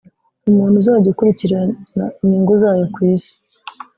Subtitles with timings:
[0.49, 3.35] umuntu uzajya ukurikirana inyungu zayo ku isi